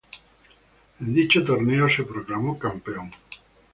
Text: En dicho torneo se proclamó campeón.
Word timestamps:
En 0.99 1.13
dicho 1.13 1.45
torneo 1.45 1.87
se 1.87 2.01
proclamó 2.05 2.57
campeón. 2.57 3.11